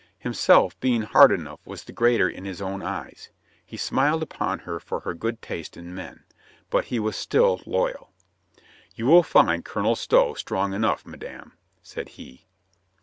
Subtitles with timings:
[0.17, 3.29] Himself, being hard enough, was the greater in his own eyes.
[3.63, 6.23] He smiled upon her for her good taste in men.
[6.71, 8.11] But he was still loyal.
[8.95, 11.53] "You will find Colonel Stow strong enough, madame,"
[11.83, 12.47] said he.